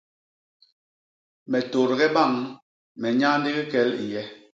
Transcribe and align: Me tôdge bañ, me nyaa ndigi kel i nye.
Me 1.51 1.59
tôdge 1.71 2.07
bañ, 2.15 2.31
me 2.99 3.07
nyaa 3.19 3.35
ndigi 3.37 3.63
kel 3.71 3.89
i 4.03 4.05
nye. 4.11 4.23